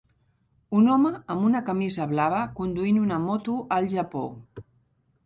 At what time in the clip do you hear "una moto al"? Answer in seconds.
3.03-3.91